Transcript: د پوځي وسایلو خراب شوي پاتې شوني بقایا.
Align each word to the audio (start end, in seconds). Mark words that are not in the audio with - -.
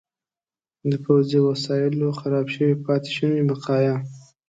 د 0.89 0.93
پوځي 1.03 1.39
وسایلو 1.47 2.07
خراب 2.19 2.45
شوي 2.55 2.75
پاتې 2.85 3.09
شوني 3.15 3.41
بقایا. 3.49 3.95